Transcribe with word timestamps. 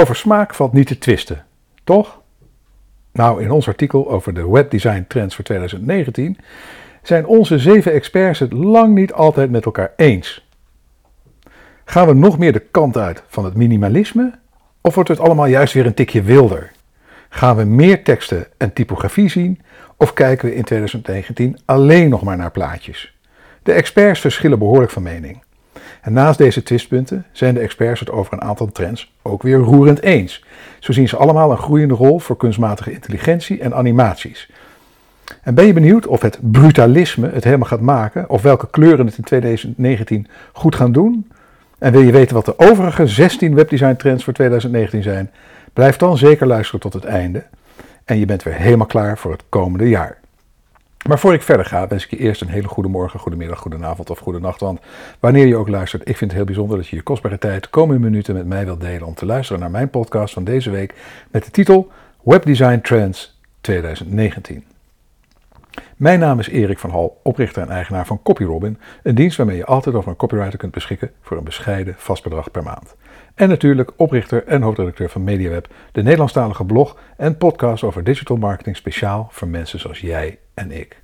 Over 0.00 0.16
smaak 0.16 0.54
valt 0.54 0.72
niet 0.72 0.86
te 0.86 0.98
twisten, 0.98 1.44
toch? 1.84 2.20
Nou, 3.12 3.42
in 3.42 3.50
ons 3.50 3.68
artikel 3.68 4.10
over 4.10 4.34
de 4.34 4.50
webdesign 4.50 5.04
trends 5.08 5.34
voor 5.34 5.44
2019 5.44 6.38
zijn 7.02 7.26
onze 7.26 7.58
zeven 7.58 7.92
experts 7.92 8.38
het 8.38 8.52
lang 8.52 8.94
niet 8.94 9.12
altijd 9.12 9.50
met 9.50 9.64
elkaar 9.64 9.92
eens. 9.96 10.48
Gaan 11.84 12.06
we 12.06 12.14
nog 12.14 12.38
meer 12.38 12.52
de 12.52 12.66
kant 12.70 12.96
uit 12.96 13.22
van 13.26 13.44
het 13.44 13.56
minimalisme? 13.56 14.38
Of 14.80 14.94
wordt 14.94 15.08
het 15.08 15.20
allemaal 15.20 15.46
juist 15.46 15.74
weer 15.74 15.86
een 15.86 15.94
tikje 15.94 16.22
wilder? 16.22 16.72
Gaan 17.28 17.56
we 17.56 17.64
meer 17.64 18.04
teksten 18.04 18.46
en 18.56 18.72
typografie 18.72 19.28
zien? 19.28 19.60
Of 19.96 20.12
kijken 20.12 20.48
we 20.48 20.54
in 20.54 20.64
2019 20.64 21.58
alleen 21.64 22.08
nog 22.08 22.22
maar 22.22 22.36
naar 22.36 22.50
plaatjes? 22.50 23.18
De 23.62 23.72
experts 23.72 24.20
verschillen 24.20 24.58
behoorlijk 24.58 24.92
van 24.92 25.02
mening. 25.02 25.44
En 26.02 26.12
naast 26.12 26.38
deze 26.38 26.62
twistpunten 26.62 27.26
zijn 27.32 27.54
de 27.54 27.60
experts 27.60 28.00
het 28.00 28.10
over 28.10 28.32
een 28.32 28.42
aantal 28.42 28.72
trends 28.72 29.12
ook 29.22 29.42
weer 29.42 29.58
roerend 29.58 30.02
eens. 30.02 30.44
Zo 30.78 30.92
zien 30.92 31.08
ze 31.08 31.16
allemaal 31.16 31.50
een 31.50 31.56
groeiende 31.56 31.94
rol 31.94 32.18
voor 32.18 32.36
kunstmatige 32.36 32.92
intelligentie 32.92 33.60
en 33.60 33.74
animaties. 33.74 34.50
En 35.42 35.54
ben 35.54 35.66
je 35.66 35.72
benieuwd 35.72 36.06
of 36.06 36.22
het 36.22 36.38
brutalisme 36.40 37.30
het 37.30 37.44
helemaal 37.44 37.68
gaat 37.68 37.80
maken, 37.80 38.30
of 38.30 38.42
welke 38.42 38.70
kleuren 38.70 39.06
het 39.06 39.16
in 39.16 39.24
2019 39.24 40.26
goed 40.52 40.74
gaan 40.74 40.92
doen? 40.92 41.30
En 41.78 41.92
wil 41.92 42.00
je 42.00 42.12
weten 42.12 42.34
wat 42.34 42.44
de 42.44 42.58
overige 42.58 43.06
16 43.06 43.54
webdesign 43.54 43.96
trends 43.96 44.24
voor 44.24 44.32
2019 44.32 45.02
zijn? 45.02 45.30
Blijf 45.72 45.96
dan 45.96 46.18
zeker 46.18 46.46
luisteren 46.46 46.80
tot 46.80 46.92
het 46.92 47.04
einde. 47.04 47.44
En 48.04 48.18
je 48.18 48.26
bent 48.26 48.42
weer 48.42 48.54
helemaal 48.54 48.86
klaar 48.86 49.18
voor 49.18 49.32
het 49.32 49.42
komende 49.48 49.88
jaar. 49.88 50.18
Maar 51.06 51.18
voor 51.18 51.34
ik 51.34 51.42
verder 51.42 51.66
ga, 51.66 51.86
wens 51.86 52.04
ik 52.04 52.10
je 52.10 52.18
eerst 52.18 52.40
een 52.40 52.48
hele 52.48 52.68
goede 52.68 52.88
morgen, 52.88 53.20
goedemiddag, 53.20 53.58
goedenavond 53.58 54.10
of 54.10 54.18
goede 54.18 54.40
nacht. 54.40 54.60
Want 54.60 54.80
wanneer 55.20 55.46
je 55.46 55.56
ook 55.56 55.68
luistert, 55.68 56.08
ik 56.08 56.16
vind 56.16 56.30
het 56.30 56.32
heel 56.32 56.44
bijzonder 56.44 56.76
dat 56.76 56.88
je 56.88 56.96
je 56.96 57.02
kostbare 57.02 57.38
tijd 57.38 57.62
de 57.62 57.68
komende 57.68 58.02
minuten 58.02 58.34
met 58.34 58.46
mij 58.46 58.64
wilt 58.64 58.80
delen 58.80 59.06
om 59.06 59.14
te 59.14 59.26
luisteren 59.26 59.60
naar 59.60 59.70
mijn 59.70 59.90
podcast 59.90 60.34
van 60.34 60.44
deze 60.44 60.70
week 60.70 60.94
met 61.30 61.44
de 61.44 61.50
titel 61.50 61.90
Webdesign 62.22 62.80
Trends 62.80 63.40
2019. 63.60 64.64
Mijn 65.96 66.18
naam 66.18 66.38
is 66.38 66.48
Erik 66.48 66.78
van 66.78 66.90
Hal, 66.90 67.20
oprichter 67.22 67.62
en 67.62 67.70
eigenaar 67.70 68.06
van 68.06 68.22
CopyRobin, 68.22 68.78
een 69.02 69.14
dienst 69.14 69.36
waarmee 69.36 69.56
je 69.56 69.66
altijd 69.66 69.94
over 69.94 70.10
een 70.10 70.16
copywriter 70.16 70.58
kunt 70.58 70.72
beschikken 70.72 71.10
voor 71.22 71.36
een 71.36 71.44
bescheiden 71.44 71.94
vast 71.98 72.22
bedrag 72.22 72.50
per 72.50 72.62
maand. 72.62 72.94
En 73.34 73.48
natuurlijk 73.48 73.92
oprichter 73.96 74.44
en 74.46 74.62
hoofdredacteur 74.62 75.08
van 75.08 75.24
MediaWeb, 75.24 75.68
de 75.92 76.02
Nederlandstalige 76.02 76.64
blog 76.64 76.96
en 77.16 77.36
podcast 77.36 77.82
over 77.82 78.04
digital 78.04 78.36
marketing 78.36 78.76
speciaal 78.76 79.28
voor 79.30 79.48
mensen 79.48 79.78
zoals 79.78 80.00
jij 80.00 80.38
en 80.56 80.70
ik. 80.70 81.02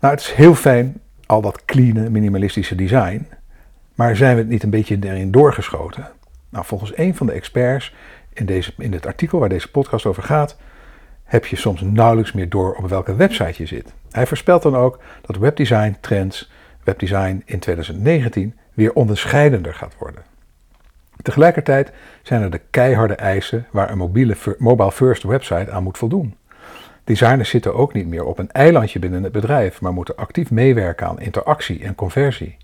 Nou, 0.00 0.14
het 0.14 0.20
is 0.20 0.32
heel 0.32 0.54
fijn, 0.54 1.00
al 1.26 1.40
dat 1.40 1.64
clean, 1.64 2.12
minimalistische 2.12 2.74
design, 2.74 3.28
maar 3.94 4.16
zijn 4.16 4.34
we 4.34 4.40
het 4.40 4.50
niet 4.50 4.62
een 4.62 4.70
beetje 4.70 4.98
erin 5.00 5.30
doorgeschoten? 5.30 6.10
Nou, 6.48 6.64
volgens 6.64 6.96
een 6.96 7.14
van 7.14 7.26
de 7.26 7.32
experts 7.32 7.94
in, 8.32 8.46
deze, 8.46 8.72
in 8.78 8.92
het 8.92 9.06
artikel 9.06 9.38
waar 9.38 9.48
deze 9.48 9.70
podcast 9.70 10.06
over 10.06 10.22
gaat, 10.22 10.56
heb 11.24 11.46
je 11.46 11.56
soms 11.56 11.80
nauwelijks 11.80 12.32
meer 12.32 12.48
door 12.48 12.74
op 12.74 12.88
welke 12.88 13.16
website 13.16 13.62
je 13.62 13.66
zit. 13.66 13.92
Hij 14.10 14.26
voorspelt 14.26 14.62
dan 14.62 14.76
ook 14.76 14.98
dat 15.20 15.36
webdesign 15.36 15.96
trends, 16.00 16.50
webdesign 16.84 17.42
in 17.44 17.58
2019 17.58 18.54
weer 18.74 18.92
onderscheidender 18.92 19.74
gaat 19.74 19.94
worden. 19.98 20.22
Tegelijkertijd 21.22 21.92
zijn 22.22 22.42
er 22.42 22.50
de 22.50 22.60
keiharde 22.70 23.14
eisen 23.14 23.66
waar 23.70 23.90
een 23.90 23.98
mobiele, 23.98 24.36
mobile 24.58 24.92
first 24.92 25.22
website 25.22 25.70
aan 25.70 25.82
moet 25.82 25.98
voldoen. 25.98 26.36
Designers 27.04 27.50
zitten 27.50 27.74
ook 27.74 27.92
niet 27.92 28.06
meer 28.06 28.24
op 28.24 28.38
een 28.38 28.50
eilandje 28.50 28.98
binnen 28.98 29.22
het 29.22 29.32
bedrijf, 29.32 29.80
maar 29.80 29.92
moeten 29.92 30.16
actief 30.16 30.50
meewerken 30.50 31.06
aan 31.06 31.20
interactie 31.20 31.84
en 31.84 31.94
conversie. 31.94 32.56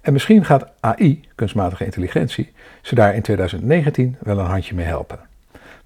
En 0.00 0.12
misschien 0.12 0.44
gaat 0.44 0.70
AI, 0.80 1.20
kunstmatige 1.34 1.84
intelligentie, 1.84 2.52
ze 2.82 2.94
daar 2.94 3.14
in 3.14 3.22
2019 3.22 4.16
wel 4.20 4.38
een 4.38 4.46
handje 4.46 4.74
mee 4.74 4.86
helpen. 4.86 5.18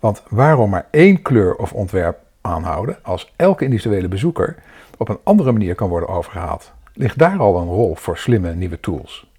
Want 0.01 0.23
waarom 0.29 0.71
maar 0.71 0.87
één 0.91 1.23
kleur 1.23 1.57
of 1.57 1.73
ontwerp 1.73 2.19
aanhouden 2.41 2.99
als 3.03 3.33
elke 3.37 3.65
individuele 3.65 4.09
bezoeker 4.09 4.57
op 4.99 5.09
een 5.09 5.19
andere 5.23 5.53
manier 5.53 5.75
kan 5.75 5.89
worden 5.89 6.09
overgehaald? 6.09 6.73
Ligt 6.95 7.19
daar 7.19 7.39
al 7.39 7.61
een 7.61 7.69
rol 7.69 7.95
voor 7.95 8.19
slimme 8.19 8.55
nieuwe 8.55 8.81
tools? 8.81 9.31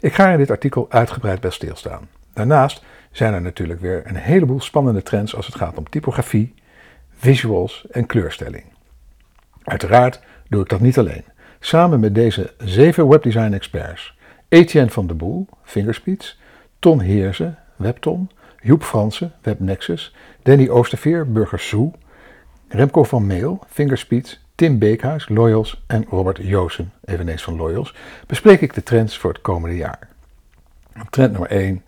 Ik 0.00 0.14
ga 0.14 0.28
in 0.28 0.38
dit 0.38 0.50
artikel 0.50 0.86
uitgebreid 0.90 1.40
bij 1.40 1.50
stilstaan. 1.50 2.08
Daarnaast 2.32 2.84
zijn 3.10 3.34
er 3.34 3.42
natuurlijk 3.42 3.80
weer 3.80 4.02
een 4.04 4.16
heleboel 4.16 4.60
spannende 4.60 5.02
trends 5.02 5.36
als 5.36 5.46
het 5.46 5.54
gaat 5.54 5.78
om 5.78 5.88
typografie, 5.88 6.54
visuals 7.24 7.86
en 7.90 8.06
kleurstelling. 8.06 8.64
Uiteraard 9.62 10.20
doe 10.48 10.62
ik 10.62 10.68
dat 10.68 10.80
niet 10.80 10.98
alleen. 10.98 11.24
Samen 11.60 12.00
met 12.00 12.14
deze 12.14 12.52
zeven 12.58 13.08
webdesign 13.08 13.52
experts, 13.52 14.18
Etienne 14.48 14.90
van 14.90 15.06
de 15.06 15.14
Boel, 15.14 15.46
Fingerspeeds, 15.62 16.40
Ton 16.78 17.00
Heersen, 17.00 17.58
Webton, 17.76 18.30
Joep 18.62 18.82
Fransen, 18.82 19.32
WebNexus, 19.42 20.14
Danny 20.42 20.68
Oosterveer, 20.68 21.32
Burger 21.32 21.58
Soe, 21.58 21.92
Remco 22.68 23.04
van 23.04 23.26
Meel, 23.26 23.64
Fingerspeeds, 23.68 24.44
Tim 24.54 24.78
Beekhuis, 24.78 25.28
Loyals 25.28 25.82
en 25.86 26.04
Robert 26.08 26.38
Joosen, 26.42 26.92
eveneens 27.04 27.42
van 27.42 27.56
Loyals, 27.56 27.94
bespreek 28.26 28.60
ik 28.60 28.74
de 28.74 28.82
trends 28.82 29.18
voor 29.18 29.32
het 29.32 29.42
komende 29.42 29.76
jaar. 29.76 30.08
Trend 31.10 31.30
nummer 31.30 31.50
1, 31.50 31.82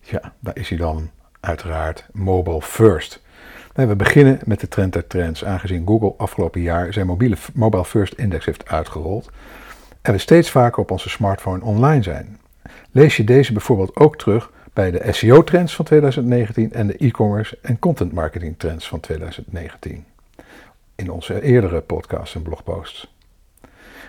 ja, 0.00 0.32
daar 0.40 0.56
is 0.56 0.68
hij 0.68 0.78
dan 0.78 1.10
uiteraard 1.40 2.06
mobile 2.12 2.62
first. 2.62 3.21
We 3.72 3.96
beginnen 3.96 4.38
met 4.44 4.60
de 4.60 4.68
trend 4.68 4.92
der 4.92 5.06
trends, 5.06 5.44
aangezien 5.44 5.86
Google 5.86 6.14
afgelopen 6.16 6.60
jaar 6.60 6.92
zijn 6.92 7.06
mobiele, 7.06 7.36
mobile 7.54 7.84
first 7.84 8.12
index 8.12 8.44
heeft 8.44 8.68
uitgerold 8.68 9.30
en 10.02 10.12
we 10.12 10.18
steeds 10.18 10.50
vaker 10.50 10.82
op 10.82 10.90
onze 10.90 11.08
smartphone 11.08 11.64
online 11.64 12.02
zijn. 12.02 12.38
Lees 12.90 13.16
je 13.16 13.24
deze 13.24 13.52
bijvoorbeeld 13.52 13.96
ook 13.96 14.16
terug 14.16 14.50
bij 14.72 14.90
de 14.90 15.12
SEO-trends 15.12 15.74
van 15.74 15.84
2019 15.84 16.72
en 16.72 16.86
de 16.86 16.96
e-commerce 16.96 17.58
en 17.62 17.78
content 17.78 18.12
marketing 18.12 18.54
trends 18.58 18.88
van 18.88 19.00
2019 19.00 20.04
in 20.94 21.10
onze 21.10 21.42
eerdere 21.42 21.80
podcasts 21.80 22.34
en 22.34 22.42
blogposts. 22.42 23.14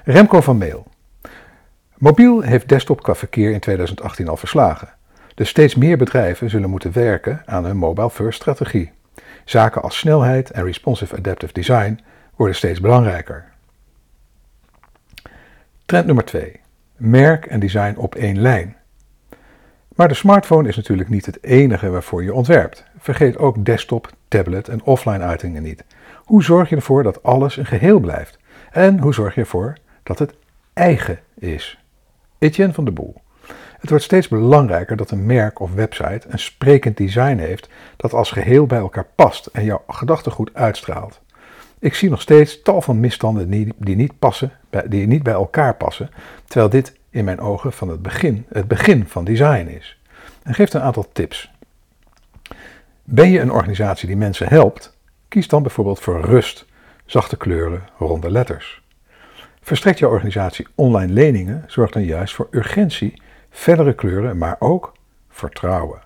Remco 0.03 0.41
van 0.41 0.57
Meel. 0.57 0.85
Mobiel 1.97 2.41
heeft 2.41 2.69
desktop 2.69 3.03
qua 3.03 3.15
verkeer 3.15 3.51
in 3.51 3.59
2018 3.59 4.27
al 4.27 4.37
verslagen. 4.37 4.93
Dus 5.35 5.49
steeds 5.49 5.75
meer 5.75 5.97
bedrijven 5.97 6.49
zullen 6.49 6.69
moeten 6.69 6.93
werken 6.93 7.41
aan 7.45 7.65
een 7.65 7.77
mobile 7.77 8.09
first 8.09 8.39
strategie. 8.39 8.91
Zaken 9.45 9.81
als 9.81 9.97
snelheid 9.97 10.51
en 10.51 10.63
responsive 10.63 11.15
adaptive 11.15 11.53
design 11.53 11.99
worden 12.35 12.55
steeds 12.55 12.79
belangrijker. 12.79 13.51
Trend 15.85 16.05
nummer 16.05 16.25
2. 16.25 16.59
Merk 16.97 17.45
en 17.45 17.59
design 17.59 17.97
op 17.97 18.15
één 18.15 18.41
lijn. 18.41 18.75
Maar 19.95 20.07
de 20.07 20.13
smartphone 20.13 20.67
is 20.67 20.75
natuurlijk 20.75 21.09
niet 21.09 21.25
het 21.25 21.43
enige 21.43 21.89
waarvoor 21.89 22.23
je 22.23 22.33
ontwerpt. 22.33 22.83
Vergeet 22.97 23.37
ook 23.37 23.65
desktop, 23.65 24.11
tablet 24.27 24.67
en 24.67 24.83
offline 24.83 25.23
uitingen 25.23 25.63
niet. 25.63 25.83
Hoe 26.15 26.43
zorg 26.43 26.69
je 26.69 26.75
ervoor 26.75 27.03
dat 27.03 27.23
alles 27.23 27.57
een 27.57 27.65
geheel 27.65 27.99
blijft? 27.99 28.37
En 28.71 28.99
hoe 28.99 29.13
zorg 29.13 29.35
je 29.35 29.41
ervoor 29.41 29.77
dat 30.03 30.19
het 30.19 30.33
eigen 30.73 31.19
is? 31.35 31.79
Etienne 32.37 32.73
van 32.73 32.85
de 32.85 32.91
Boel. 32.91 33.21
Het 33.83 33.91
wordt 33.91 34.07
steeds 34.07 34.27
belangrijker 34.27 34.97
dat 34.97 35.11
een 35.11 35.25
merk 35.25 35.59
of 35.59 35.73
website 35.73 36.21
een 36.27 36.39
sprekend 36.39 36.97
design 36.97 37.37
heeft 37.37 37.69
dat 37.97 38.13
als 38.13 38.31
geheel 38.31 38.65
bij 38.65 38.77
elkaar 38.77 39.05
past 39.15 39.45
en 39.45 39.63
jouw 39.63 39.83
gedachtegoed 39.87 40.53
uitstraalt. 40.53 41.21
Ik 41.79 41.93
zie 41.93 42.09
nog 42.09 42.21
steeds 42.21 42.61
tal 42.61 42.81
van 42.81 42.99
misstanden 42.99 43.49
die 43.77 43.95
niet, 43.95 44.19
passen, 44.19 44.51
die 44.85 45.07
niet 45.07 45.23
bij 45.23 45.33
elkaar 45.33 45.75
passen, 45.75 46.09
terwijl 46.45 46.69
dit 46.69 46.95
in 47.09 47.25
mijn 47.25 47.39
ogen 47.39 47.73
van 47.73 47.89
het 47.89 48.01
begin, 48.01 48.45
het 48.49 48.67
begin 48.67 49.07
van 49.07 49.23
design 49.23 49.67
is. 49.67 49.99
En 50.43 50.53
geeft 50.53 50.73
een 50.73 50.81
aantal 50.81 51.07
tips. 51.11 51.51
Ben 53.03 53.29
je 53.29 53.39
een 53.39 53.51
organisatie 53.51 54.07
die 54.07 54.17
mensen 54.17 54.47
helpt, 54.47 54.97
kies 55.27 55.47
dan 55.47 55.61
bijvoorbeeld 55.61 55.99
voor 55.99 56.21
rust, 56.21 56.65
zachte 57.05 57.37
kleuren, 57.37 57.83
ronde 57.97 58.31
letters. 58.31 58.81
Verstrekt 59.61 59.99
jouw 59.99 60.09
organisatie 60.09 60.67
online 60.75 61.13
leningen, 61.13 61.63
zorg 61.67 61.91
dan 61.91 62.03
juist 62.03 62.33
voor 62.33 62.47
urgentie, 62.51 63.21
verdere 63.53 63.93
kleuren, 63.93 64.37
maar 64.37 64.55
ook 64.59 64.93
vertrouwen. 65.29 66.01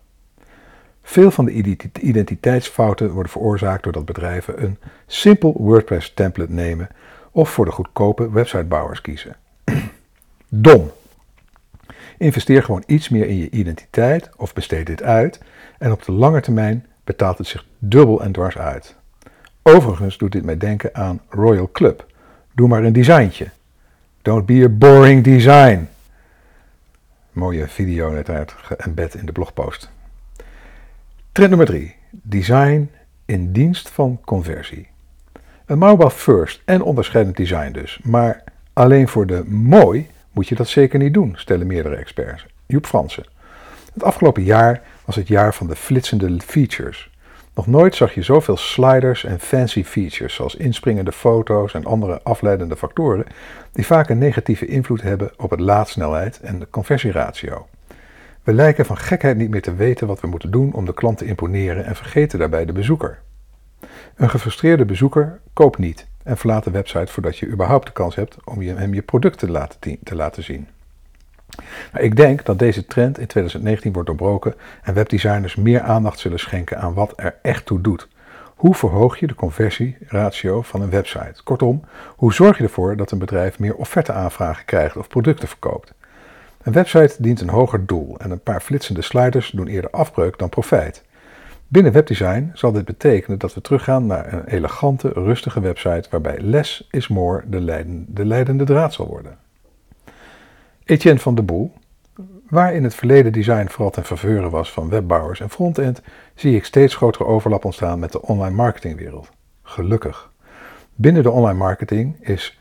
Veel 1.01 1.31
van 1.31 1.45
de 1.45 1.77
identiteitsfouten 1.99 3.11
worden 3.11 3.31
veroorzaakt 3.31 3.83
doordat 3.83 4.05
bedrijven 4.05 4.63
een 4.63 4.77
simpel 5.05 5.53
WordPress 5.57 6.13
template 6.13 6.51
nemen 6.51 6.89
of 7.31 7.49
voor 7.49 7.65
de 7.65 7.71
goedkope 7.71 8.31
websitebouwers 8.31 9.01
kiezen. 9.01 9.35
Dom. 10.47 10.91
Investeer 12.17 12.63
gewoon 12.63 12.83
iets 12.85 13.09
meer 13.09 13.27
in 13.27 13.37
je 13.37 13.49
identiteit 13.49 14.29
of 14.35 14.53
besteed 14.53 14.85
dit 14.85 15.03
uit 15.03 15.39
en 15.77 15.91
op 15.91 16.03
de 16.03 16.11
lange 16.11 16.41
termijn 16.41 16.85
betaalt 17.03 17.37
het 17.37 17.47
zich 17.47 17.65
dubbel 17.77 18.23
en 18.23 18.31
dwars 18.31 18.57
uit. 18.57 18.95
Overigens 19.61 20.17
doet 20.17 20.31
dit 20.31 20.43
mij 20.43 20.57
denken 20.57 20.95
aan 20.95 21.21
Royal 21.29 21.69
Club. 21.71 22.05
Doe 22.53 22.67
maar 22.67 22.83
een 22.83 22.93
designtje. 22.93 23.49
Don't 24.21 24.45
be 24.45 24.63
a 24.63 24.69
boring 24.69 25.23
design. 25.23 25.87
Mooie 27.37 27.67
video 27.67 28.09
net 28.09 28.29
uit 28.29 28.53
geëmbed 28.57 29.15
in 29.15 29.25
de 29.25 29.31
blogpost. 29.31 29.89
Trend 31.31 31.49
nummer 31.49 31.67
3. 31.67 31.95
Design 32.11 32.89
in 33.25 33.51
dienst 33.51 33.89
van 33.89 34.19
conversie. 34.25 34.87
Een 35.65 35.77
mobile 35.77 36.11
first 36.11 36.61
en 36.65 36.81
onderscheidend 36.81 37.37
design 37.37 37.71
dus. 37.71 37.99
Maar 38.03 38.43
alleen 38.73 39.07
voor 39.07 39.25
de 39.25 39.43
mooi 39.45 40.07
moet 40.31 40.47
je 40.47 40.55
dat 40.55 40.67
zeker 40.67 40.99
niet 40.99 41.13
doen, 41.13 41.33
stellen 41.35 41.67
meerdere 41.67 41.95
experts. 41.95 42.45
Joep 42.65 42.85
Fransen. 42.85 43.25
Het 43.93 44.03
afgelopen 44.03 44.43
jaar 44.43 44.81
was 45.05 45.15
het 45.15 45.27
jaar 45.27 45.53
van 45.53 45.67
de 45.67 45.75
flitsende 45.75 46.39
features. 46.39 47.09
Nog 47.57 47.67
nooit 47.67 47.95
zag 47.95 48.13
je 48.13 48.21
zoveel 48.21 48.57
sliders 48.57 49.23
en 49.23 49.39
fancy 49.39 49.83
features, 49.83 50.33
zoals 50.33 50.55
inspringende 50.55 51.11
foto's 51.11 51.73
en 51.73 51.85
andere 51.85 52.19
afleidende 52.23 52.75
factoren, 52.75 53.25
die 53.71 53.85
vaak 53.85 54.09
een 54.09 54.17
negatieve 54.17 54.65
invloed 54.65 55.01
hebben 55.01 55.31
op 55.37 55.49
het 55.49 55.59
laadsnelheid 55.59 56.39
en 56.39 56.59
de 56.59 56.67
conversieratio. 56.69 57.67
We 58.43 58.53
lijken 58.53 58.85
van 58.85 58.97
gekheid 58.97 59.37
niet 59.37 59.49
meer 59.49 59.61
te 59.61 59.75
weten 59.75 60.07
wat 60.07 60.19
we 60.19 60.27
moeten 60.27 60.51
doen 60.51 60.73
om 60.73 60.85
de 60.85 60.93
klant 60.93 61.17
te 61.17 61.25
imponeren 61.25 61.85
en 61.85 61.95
vergeten 61.95 62.39
daarbij 62.39 62.65
de 62.65 62.73
bezoeker. 62.73 63.19
Een 64.15 64.29
gefrustreerde 64.29 64.85
bezoeker 64.85 65.39
koopt 65.53 65.77
niet 65.77 66.07
en 66.23 66.37
verlaat 66.37 66.63
de 66.63 66.71
website 66.71 67.11
voordat 67.11 67.37
je 67.37 67.47
überhaupt 67.47 67.85
de 67.85 67.93
kans 67.93 68.15
hebt 68.15 68.37
om 68.43 68.61
hem 68.61 68.93
je 68.93 69.01
product 69.01 69.39
te 69.39 69.51
laten, 69.51 69.99
te 70.03 70.15
laten 70.15 70.43
zien. 70.43 70.67
Ik 71.93 72.15
denk 72.15 72.45
dat 72.45 72.59
deze 72.59 72.85
trend 72.85 73.19
in 73.19 73.27
2019 73.27 73.93
wordt 73.93 74.07
doorbroken 74.07 74.55
en 74.83 74.93
webdesigners 74.93 75.55
meer 75.55 75.81
aandacht 75.81 76.19
zullen 76.19 76.39
schenken 76.39 76.77
aan 76.77 76.93
wat 76.93 77.13
er 77.15 77.35
echt 77.41 77.65
toe 77.65 77.81
doet. 77.81 78.07
Hoe 78.55 78.75
verhoog 78.75 79.19
je 79.19 79.27
de 79.27 79.35
conversieratio 79.35 80.61
van 80.61 80.81
een 80.81 80.89
website? 80.89 81.43
Kortom, 81.43 81.83
hoe 82.15 82.33
zorg 82.33 82.57
je 82.57 82.63
ervoor 82.63 82.95
dat 82.95 83.11
een 83.11 83.19
bedrijf 83.19 83.59
meer 83.59 83.75
offerteaanvragen 83.75 84.65
krijgt 84.65 84.97
of 84.97 85.07
producten 85.07 85.47
verkoopt? 85.47 85.93
Een 86.63 86.73
website 86.73 87.15
dient 87.19 87.41
een 87.41 87.49
hoger 87.49 87.85
doel 87.85 88.17
en 88.17 88.31
een 88.31 88.43
paar 88.43 88.61
flitsende 88.61 89.01
sliders 89.01 89.49
doen 89.49 89.67
eerder 89.67 89.89
afbreuk 89.89 90.37
dan 90.37 90.49
profijt. 90.49 91.03
Binnen 91.67 91.91
webdesign 91.91 92.51
zal 92.53 92.71
dit 92.71 92.85
betekenen 92.85 93.39
dat 93.39 93.53
we 93.53 93.61
teruggaan 93.61 94.05
naar 94.05 94.33
een 94.33 94.45
elegante, 94.45 95.09
rustige 95.13 95.59
website 95.59 96.07
waarbij 96.09 96.39
less 96.39 96.87
is 96.91 97.07
more 97.07 97.43
de 98.07 98.25
leidende 98.25 98.63
draad 98.63 98.93
zal 98.93 99.07
worden. 99.07 99.37
Etienne 100.87 101.19
van 101.19 101.35
de 101.35 101.43
Boel, 101.43 101.73
waar 102.49 102.73
in 102.73 102.83
het 102.83 102.95
verleden 102.95 103.31
design 103.31 103.67
vooral 103.67 103.89
ten 103.89 104.05
faveur 104.05 104.49
was 104.49 104.71
van 104.71 104.89
webbouwers 104.89 105.39
en 105.39 105.49
frontend, 105.49 106.01
zie 106.35 106.55
ik 106.55 106.65
steeds 106.65 106.95
grotere 106.95 107.25
overlap 107.25 107.65
ontstaan 107.65 107.99
met 107.99 108.11
de 108.11 108.21
online 108.21 108.55
marketingwereld. 108.55 109.29
Gelukkig. 109.63 110.31
Binnen 110.95 111.23
de 111.23 111.31
online 111.31 111.57
marketing 111.57 112.27
is 112.27 112.59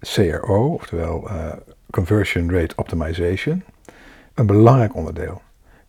CRO, 0.00 0.72
oftewel 0.72 1.30
uh, 1.30 1.52
Conversion 1.90 2.52
Rate 2.52 2.76
Optimization, 2.76 3.64
een 4.34 4.46
belangrijk 4.46 4.94
onderdeel. 4.94 5.42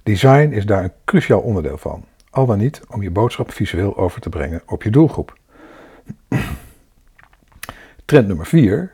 Design 0.03 0.49
is 0.51 0.65
daar 0.65 0.83
een 0.83 0.93
cruciaal 1.05 1.41
onderdeel 1.41 1.77
van, 1.77 2.05
al 2.29 2.45
dan 2.45 2.57
niet 2.57 2.81
om 2.89 3.01
je 3.01 3.11
boodschap 3.11 3.51
visueel 3.51 3.97
over 3.97 4.21
te 4.21 4.29
brengen 4.29 4.61
op 4.65 4.83
je 4.83 4.89
doelgroep. 4.89 5.37
Trend 8.05 8.27
nummer 8.27 8.45
4: 8.45 8.91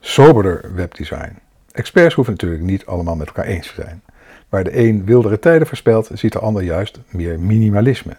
soberder 0.00 0.74
webdesign. 0.74 1.44
Experts 1.76 2.14
hoeven 2.14 2.32
natuurlijk 2.32 2.62
niet 2.62 2.86
allemaal 2.86 3.16
met 3.16 3.26
elkaar 3.26 3.44
eens 3.44 3.66
te 3.66 3.82
zijn. 3.82 4.02
Waar 4.48 4.64
de 4.64 4.78
een 4.78 5.04
wildere 5.04 5.38
tijden 5.38 5.66
voorspelt, 5.66 6.10
ziet 6.12 6.32
de 6.32 6.38
ander 6.38 6.62
juist 6.62 7.00
meer 7.08 7.40
minimalisme. 7.40 8.16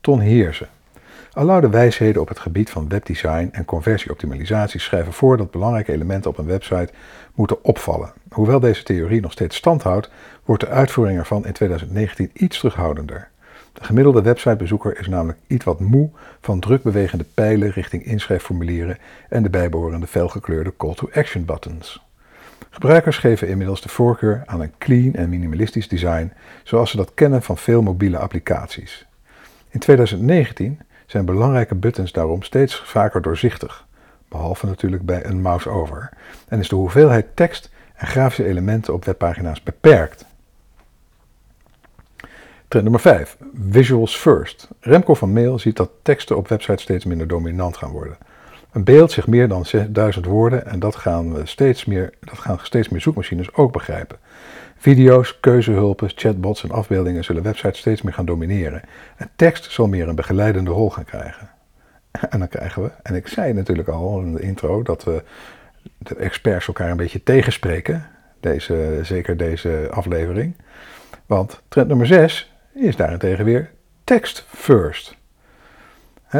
Ton 0.00 0.20
Heersen. 0.20 0.68
Aloude 1.32 1.68
wijsheden 1.68 2.22
op 2.22 2.28
het 2.28 2.38
gebied 2.38 2.70
van 2.70 2.88
webdesign 2.88 3.48
en 3.52 3.64
conversieoptimalisatie 3.64 4.80
schrijven 4.80 5.12
voor 5.12 5.36
dat 5.36 5.50
belangrijke 5.50 5.92
elementen 5.92 6.30
op 6.30 6.38
een 6.38 6.46
website 6.46 6.92
moeten 7.34 7.64
opvallen. 7.64 8.12
Hoewel 8.32 8.60
deze 8.60 8.82
theorie 8.82 9.20
nog 9.20 9.32
steeds 9.32 9.56
stand 9.56 9.82
houdt, 9.82 10.10
wordt 10.44 10.62
de 10.62 10.68
uitvoering 10.68 11.18
ervan 11.18 11.46
in 11.46 11.52
2019 11.52 12.30
iets 12.32 12.58
terughoudender. 12.58 13.28
De 13.72 13.84
gemiddelde 13.84 14.22
websitebezoeker 14.22 14.98
is 14.98 15.08
namelijk 15.08 15.38
iets 15.46 15.64
wat 15.64 15.80
moe 15.80 16.10
van 16.40 16.60
drukbewegende 16.60 17.24
pijlen 17.34 17.70
richting 17.70 18.04
inschrijfformulieren 18.04 18.98
en 19.28 19.42
de 19.42 19.50
bijbehorende 19.50 20.06
felgekleurde 20.06 20.72
call-to-action 20.76 21.44
buttons. 21.44 22.10
Gebruikers 22.70 23.18
geven 23.18 23.48
inmiddels 23.48 23.80
de 23.80 23.88
voorkeur 23.88 24.42
aan 24.46 24.60
een 24.60 24.72
clean 24.78 25.14
en 25.14 25.28
minimalistisch 25.28 25.88
design, 25.88 26.32
zoals 26.62 26.90
ze 26.90 26.96
dat 26.96 27.14
kennen 27.14 27.42
van 27.42 27.58
veel 27.58 27.82
mobiele 27.82 28.18
applicaties. 28.18 29.06
In 29.68 29.80
2019 29.80 30.80
zijn 31.06 31.24
belangrijke 31.24 31.74
buttons 31.74 32.12
daarom 32.12 32.42
steeds 32.42 32.82
vaker 32.84 33.22
doorzichtig, 33.22 33.86
behalve 34.28 34.66
natuurlijk 34.66 35.04
bij 35.04 35.24
een 35.24 35.40
mouse-over, 35.40 36.10
en 36.48 36.58
is 36.58 36.68
de 36.68 36.76
hoeveelheid 36.76 37.26
tekst 37.34 37.70
en 37.94 38.06
grafische 38.06 38.44
elementen 38.44 38.94
op 38.94 39.04
webpagina's 39.04 39.62
beperkt. 39.62 40.26
Trend 42.68 42.84
nummer 42.84 43.00
5. 43.00 43.36
Visuals 43.70 44.16
first. 44.16 44.68
Remco 44.80 45.14
van 45.14 45.32
Mail 45.32 45.58
ziet 45.58 45.76
dat 45.76 45.90
teksten 46.02 46.36
op 46.36 46.48
websites 46.48 46.82
steeds 46.82 47.04
minder 47.04 47.28
dominant 47.28 47.76
gaan 47.76 47.90
worden. 47.90 48.16
Een 48.72 48.84
beeld 48.84 49.12
zegt 49.12 49.26
meer 49.26 49.48
dan 49.48 49.66
6000 49.66 50.26
woorden 50.26 50.66
en 50.66 50.78
dat 50.78 50.96
gaan, 50.96 51.34
we 51.34 51.46
steeds 51.46 51.84
meer, 51.84 52.12
dat 52.20 52.38
gaan 52.38 52.58
steeds 52.62 52.88
meer 52.88 53.00
zoekmachines 53.00 53.54
ook 53.54 53.72
begrijpen. 53.72 54.18
Video's, 54.76 55.40
keuzehulpen, 55.40 56.10
chatbots 56.14 56.62
en 56.62 56.70
afbeeldingen 56.70 57.24
zullen 57.24 57.42
websites 57.42 57.78
steeds 57.78 58.02
meer 58.02 58.12
gaan 58.12 58.24
domineren. 58.24 58.82
En 59.16 59.30
tekst 59.36 59.72
zal 59.72 59.88
meer 59.88 60.08
een 60.08 60.14
begeleidende 60.14 60.70
rol 60.70 60.90
gaan 60.90 61.04
krijgen. 61.04 61.50
En 62.30 62.38
dan 62.38 62.48
krijgen 62.48 62.82
we, 62.82 62.90
en 63.02 63.14
ik 63.14 63.28
zei 63.28 63.52
natuurlijk 63.52 63.88
al 63.88 64.20
in 64.20 64.32
de 64.32 64.40
intro, 64.40 64.82
dat 64.82 65.04
we 65.04 65.22
de 65.98 66.16
experts 66.16 66.66
elkaar 66.66 66.90
een 66.90 66.96
beetje 66.96 67.22
tegenspreken. 67.22 68.06
Deze, 68.40 68.98
zeker 69.02 69.36
deze 69.36 69.88
aflevering. 69.90 70.56
Want 71.26 71.62
trend 71.68 71.88
nummer 71.88 72.06
6 72.06 72.54
is 72.74 72.96
daarentegen 72.96 73.44
weer 73.44 73.70
text 74.04 74.44
first. 74.48 75.16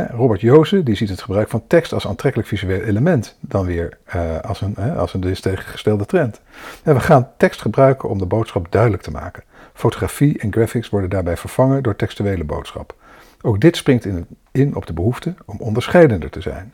Robert 0.01 0.41
Joosen 0.41 0.85
die 0.85 0.95
ziet 0.95 1.09
het 1.09 1.23
gebruik 1.23 1.49
van 1.49 1.63
tekst 1.67 1.93
als 1.93 2.07
aantrekkelijk 2.07 2.49
visueel 2.49 2.81
element 2.81 3.37
dan 3.41 3.67
weer 3.67 3.99
uh, 4.17 4.41
als 4.41 4.61
een, 4.61 4.77
als 4.77 5.15
een 5.15 5.21
tegengestelde 5.21 6.07
trend. 6.07 6.41
En 6.83 6.95
we 6.95 7.01
gaan 7.01 7.29
tekst 7.37 7.61
gebruiken 7.61 8.09
om 8.09 8.19
de 8.19 8.27
boodschap 8.27 8.67
duidelijk 8.71 9.03
te 9.03 9.11
maken. 9.11 9.43
Fotografie 9.73 10.39
en 10.39 10.53
graphics 10.53 10.89
worden 10.89 11.11
daarbij 11.11 11.37
vervangen 11.37 11.83
door 11.83 11.97
textuele 11.97 12.45
boodschap. 12.45 12.95
Ook 13.43 13.61
dit 13.61 13.77
springt 13.77 14.05
in, 14.05 14.27
in 14.51 14.77
op 14.77 14.87
de 14.87 14.93
behoefte 14.93 15.35
om 15.45 15.57
onderscheidender 15.59 16.31
te 16.31 16.41
zijn. 16.41 16.73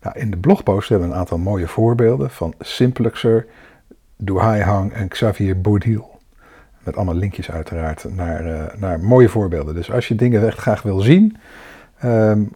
Nou, 0.00 0.18
in 0.18 0.30
de 0.30 0.36
blogpost 0.36 0.88
hebben 0.88 1.08
we 1.08 1.14
een 1.14 1.20
aantal 1.20 1.38
mooie 1.38 1.68
voorbeelden 1.68 2.30
van 2.30 2.54
Simplexer, 2.60 3.46
Duhai 4.16 4.62
Hang 4.62 4.92
en 4.92 5.08
Xavier 5.08 5.60
Bourdiel. 5.60 6.10
Met 6.82 6.96
allemaal 6.96 7.14
linkjes 7.14 7.50
uiteraard 7.50 8.04
naar, 8.14 8.46
uh, 8.46 8.62
naar 8.76 9.00
mooie 9.00 9.28
voorbeelden. 9.28 9.74
Dus 9.74 9.92
als 9.92 10.08
je 10.08 10.14
dingen 10.14 10.46
echt 10.46 10.58
graag 10.58 10.82
wil 10.82 11.00
zien, 11.00 11.36
Um, 12.04 12.52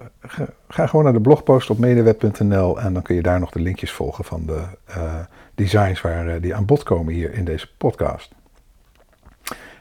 ga, 0.69 0.87
gewoon 0.87 1.05
naar 1.05 1.13
de 1.13 1.21
blogpost 1.21 1.71
op 1.71 1.79
medeweb.nl 1.79 2.81
en 2.81 2.93
dan 2.93 3.03
kun 3.03 3.15
je 3.15 3.23
daar 3.23 3.41
nog 3.41 3.51
de 3.51 3.61
linkjes 3.61 3.93
volgen 3.93 4.25
van 4.25 4.47
de 4.47 4.63
uh, 4.89 5.15
designs 5.55 6.01
waar, 6.01 6.27
uh, 6.27 6.35
die 6.41 6.55
aan 6.55 6.65
bod 6.65 6.83
komen 6.83 7.15
hier 7.15 7.33
in 7.35 7.45
deze 7.45 7.69
podcast. 7.77 8.35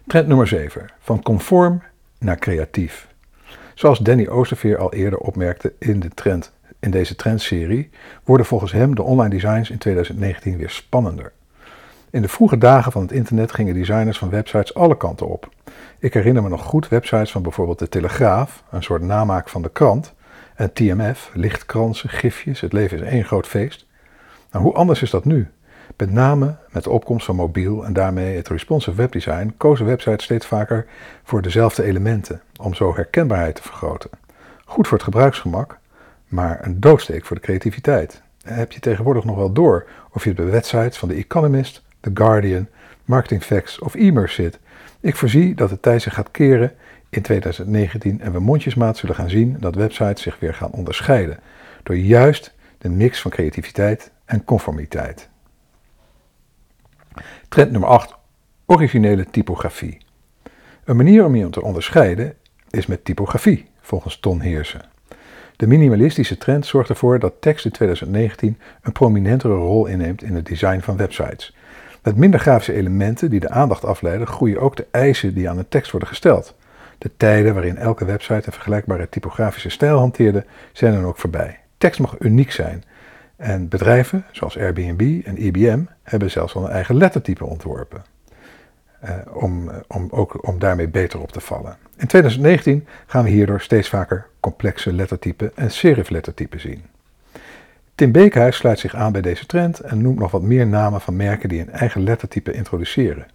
Trend 0.07 0.27
nummer 0.27 0.47
7. 0.47 0.85
Van 0.99 1.21
conform 1.21 1.81
naar 2.19 2.37
creatief. 2.37 3.07
Zoals 3.73 3.99
Danny 3.99 4.28
Oosterveer 4.28 4.78
al 4.78 4.94
eerder 4.94 5.19
opmerkte 5.19 5.73
in, 5.80 5.99
de 5.99 6.09
trend, 6.09 6.51
in 6.80 6.92
deze 6.92 7.16
trendserie, 7.16 7.90
worden 8.23 8.45
volgens 8.45 8.71
hem 8.71 8.95
de 8.95 9.04
online 9.04 9.30
designs 9.30 9.69
in 9.69 9.78
2019 9.78 10.57
weer 10.57 10.69
spannender. 10.69 11.31
In 12.09 12.21
de 12.21 12.28
vroege 12.28 12.57
dagen 12.57 12.92
van 12.92 13.02
het 13.02 13.12
internet 13.12 13.52
gingen 13.52 13.74
designers 13.74 14.18
van 14.18 14.30
websites 14.30 14.74
alle 14.74 14.97
kanten 14.97 15.28
op. 15.28 15.50
Ik 16.00 16.14
herinner 16.14 16.44
me 16.44 16.50
nog 16.50 16.64
goed 16.64 16.88
websites 16.88 17.31
van 17.31 17.42
bijvoorbeeld 17.42 17.80
de 17.80 17.90
Telegraaf, 17.90 18.64
een 18.71 18.83
soort 18.83 19.02
namaak 19.02 19.50
van 19.50 19.62
de 19.62 19.69
krant, 19.69 20.14
en 20.56 20.74
TMF, 20.74 21.31
lichtkransen, 21.33 22.09
gifjes, 22.09 22.62
het 22.62 22.74
leven 22.74 22.97
is 22.97 23.09
één 23.09 23.26
groot 23.26 23.47
feest. 23.47 23.85
Nou, 24.52 24.64
hoe 24.64 24.74
anders 24.74 25.02
is 25.02 25.09
dat 25.09 25.26
nu? 25.26 25.47
Met 25.97 26.12
name 26.12 26.56
met 26.71 26.83
de 26.83 26.90
opkomst 26.90 27.26
van 27.26 27.35
mobiel 27.35 27.85
en 27.85 27.94
daarmee 27.94 28.35
het 28.35 28.47
responsive 28.47 28.95
webdesign 28.95 29.54
kozen 29.57 29.85
websites 29.85 30.24
steeds 30.24 30.45
vaker 30.45 30.85
voor 31.24 31.42
dezelfde 31.42 31.83
elementen, 31.83 32.42
om 32.62 32.74
zo 32.74 32.95
herkenbaarheid 32.95 33.56
te 33.56 33.62
vergroten. 33.62 34.09
Goed 34.66 34.88
voor 34.88 34.97
het 34.97 35.06
gebruiksgemak, 35.06 35.80
maar 36.28 36.66
een 36.66 36.80
doodsteek 36.80 37.26
voor 37.26 37.35
de 37.35 37.42
creativiteit. 37.42 38.21
Heb 38.44 38.71
je 38.71 38.80
tegenwoordig 38.80 39.24
nog 39.24 39.35
wel 39.35 39.52
door 39.52 39.88
of 40.12 40.24
je 40.24 40.33
bij 40.33 40.45
websites 40.45 40.97
van 40.97 41.09
The 41.09 41.16
Economist, 41.16 41.84
The 42.06 42.12
Guardian, 42.14 42.68
Marketing 43.06 43.44
Facts 43.44 43.80
of 43.80 43.95
e 43.95 44.28
zit 44.28 44.59
ik 45.00 45.16
voorzie 45.16 45.56
dat 45.56 45.69
de 45.69 45.80
tijd 45.80 46.02
zich 46.02 46.14
gaat 46.14 46.31
keren 46.31 46.74
in 47.09 47.21
2019 47.21 48.21
en 48.21 48.31
we 48.31 48.40
mondjesmaat 48.40 48.97
zullen 48.97 49.16
gaan 49.16 49.30
zien 49.30 49.57
dat 49.59 49.76
websites 49.76 50.21
zich 50.21 50.40
weer 50.40 50.54
gaan 50.54 50.71
onderscheiden 50.71 51.40
door 51.83 51.95
juist 51.95 52.54
de 52.78 52.90
mix 52.90 53.21
van 53.21 53.31
creativiteit 53.31 54.12
en 54.26 54.44
conformiteit. 54.44 55.30
Trend 57.50 57.71
nummer 57.71 57.90
8. 57.90 58.16
Originele 58.66 59.26
typografie. 59.31 59.97
Een 60.83 60.95
manier 60.95 61.26
om 61.26 61.35
je 61.35 61.50
te 61.50 61.62
onderscheiden 61.62 62.33
is 62.69 62.85
met 62.85 63.06
typografie, 63.06 63.66
volgens 63.81 64.19
Ton 64.19 64.40
Heersen. 64.40 64.85
De 65.56 65.68
minimalistische 65.68 66.38
trend 66.38 66.66
zorgt 66.66 66.90
ervoor 66.90 67.19
dat 67.19 67.33
tekst 67.40 67.66
in 67.66 67.71
2019 67.71 68.59
een 68.81 68.92
prominentere 68.92 69.54
rol 69.54 69.85
inneemt 69.85 70.24
in 70.24 70.35
het 70.35 70.45
design 70.45 70.80
van 70.80 70.97
websites. 70.97 71.56
Met 72.06 72.16
minder 72.16 72.40
grafische 72.40 72.74
elementen 72.74 73.30
die 73.30 73.40
de 73.40 73.50
aandacht 73.50 73.85
afleiden, 73.85 74.28
groeien 74.28 74.59
ook 74.59 74.76
de 74.76 74.88
eisen 74.92 75.33
die 75.33 75.50
aan 75.50 75.57
de 75.57 75.68
tekst 75.69 75.92
worden 75.92 76.09
gesteld. 76.09 76.56
De 76.97 77.12
tijden 77.18 77.54
waarin 77.54 77.78
elke 77.78 78.06
website 78.06 78.33
een 78.45 78.54
vergelijkbare 78.54 79.09
typografische 79.09 79.69
stijl 79.69 79.97
hanteerde, 79.97 80.45
zijn 80.71 80.94
dan 80.94 81.06
ook 81.06 81.18
voorbij. 81.18 81.59
Tekst 81.78 82.00
mag 82.00 82.16
uniek 82.19 82.52
zijn. 82.52 82.83
En 83.35 83.68
bedrijven 83.68 84.26
zoals 84.31 84.57
Airbnb 84.57 85.21
en 85.26 85.45
IBM 85.45 85.83
hebben 86.04 86.31
zelfs 86.31 86.56
al 86.56 86.64
een 86.64 86.71
eigen 86.71 86.95
lettertype 86.95 87.45
ontworpen. 87.45 88.04
om, 89.33 89.71
om, 89.88 90.07
ook, 90.12 90.47
om 90.47 90.59
daarmee 90.59 90.88
beter 90.88 91.21
op 91.21 91.31
te 91.31 91.40
vallen. 91.40 91.78
In 91.97 92.07
2019 92.07 92.88
gaan 93.06 93.24
we 93.24 93.30
hierdoor 93.30 93.62
steeds 93.62 93.90
vaker 93.90 94.28
complexe 94.40 94.94
lettertypen 94.94 95.52
en 95.56 95.71
seriflettertypen 95.71 96.59
zien. 96.59 96.83
Tim 97.95 98.11
Beekhuis 98.11 98.56
sluit 98.56 98.80
zich 98.80 98.95
aan 98.95 99.11
bij 99.11 99.21
deze 99.21 99.45
trend 99.45 99.80
en 99.80 100.02
noemt 100.02 100.19
nog 100.19 100.31
wat 100.31 100.42
meer 100.42 100.68
namen 100.68 101.02
van 101.02 101.16
merken 101.16 101.49
die 101.49 101.61
een 101.61 101.71
eigen 101.71 102.04
lettertype 102.04 102.52
introduceren. 102.52 103.25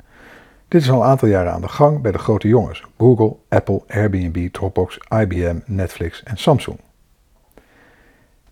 Dit 0.69 0.83
is 0.83 0.91
al 0.91 1.03
een 1.03 1.09
aantal 1.09 1.29
jaren 1.29 1.53
aan 1.53 1.61
de 1.61 1.69
gang 1.69 2.01
bij 2.01 2.13
de 2.13 2.19
grote 2.19 2.49
jongens: 2.49 2.85
Google, 2.99 3.37
Apple, 3.49 3.83
Airbnb, 3.89 4.53
Dropbox, 4.53 4.99
IBM, 5.09 5.59
Netflix 5.65 6.23
en 6.23 6.37
Samsung. 6.37 6.79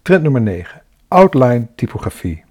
Trend 0.03 0.23
nummer 0.23 0.41
9. 0.41 0.83
Outline 1.09 1.67
typografie. 1.75 2.45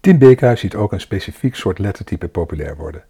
Tim 0.00 0.18
Beekhuis 0.18 0.60
ziet 0.60 0.74
ook 0.74 0.92
een 0.92 1.00
specifiek 1.00 1.54
soort 1.54 1.78
lettertype 1.78 2.28
populair 2.28 2.76
worden. 2.76 3.04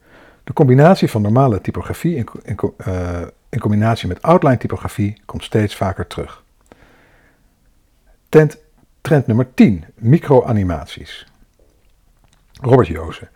De 0.45 0.53
combinatie 0.53 1.11
van 1.11 1.23
normale 1.23 1.61
typografie 1.61 2.17
in, 2.17 2.29
uh, 2.87 3.21
in 3.49 3.59
combinatie 3.59 4.09
met 4.09 4.23
outline 4.23 4.57
typografie 4.57 5.21
komt 5.25 5.45
steeds 5.45 5.77
vaker 5.77 6.07
terug. 6.07 6.45
Trend, 8.29 8.59
trend 9.07 9.27
nummer 9.27 9.55
10. 9.55 9.85
Microanimaties. 9.95 11.27
Robert 12.61 12.89
Joosen. 12.89 13.29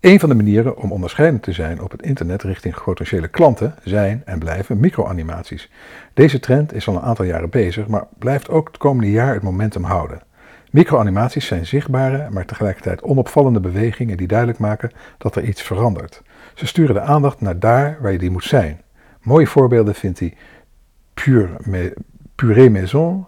Een 0.00 0.20
van 0.20 0.28
de 0.28 0.34
manieren 0.34 0.76
om 0.76 0.92
onderscheidend 0.92 1.42
te 1.42 1.52
zijn 1.52 1.82
op 1.82 1.90
het 1.90 2.02
internet 2.02 2.42
richting 2.42 2.82
potentiële 2.82 3.28
klanten 3.28 3.74
zijn 3.84 4.22
en 4.24 4.38
blijven 4.38 4.80
microanimaties. 4.80 5.70
Deze 6.14 6.40
trend 6.40 6.72
is 6.72 6.88
al 6.88 6.94
een 6.94 7.02
aantal 7.02 7.24
jaren 7.24 7.50
bezig, 7.50 7.86
maar 7.86 8.06
blijft 8.18 8.48
ook 8.48 8.66
het 8.66 8.76
komende 8.76 9.10
jaar 9.10 9.34
het 9.34 9.42
momentum 9.42 9.84
houden. 9.84 10.22
Microanimaties 10.70 11.46
zijn 11.46 11.66
zichtbare, 11.66 12.30
maar 12.30 12.46
tegelijkertijd 12.46 13.02
onopvallende 13.02 13.60
bewegingen 13.60 14.16
die 14.16 14.28
duidelijk 14.28 14.58
maken 14.58 14.90
dat 15.18 15.36
er 15.36 15.44
iets 15.44 15.62
verandert. 15.62 16.22
Ze 16.54 16.66
sturen 16.66 16.94
de 16.94 17.00
aandacht 17.00 17.40
naar 17.40 17.58
daar 17.58 17.98
waar 18.00 18.12
je 18.12 18.18
die 18.18 18.30
moet 18.30 18.44
zijn. 18.44 18.80
Mooie 19.20 19.46
voorbeelden 19.46 19.94
vindt 19.94 20.18
hij 20.18 20.36
Pure, 22.34 22.70
Maison, 22.70 23.26